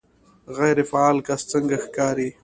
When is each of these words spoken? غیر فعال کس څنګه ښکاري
غیر 0.57 0.77
فعال 0.89 1.17
کس 1.27 1.41
څنګه 1.51 1.75
ښکاري 1.83 2.29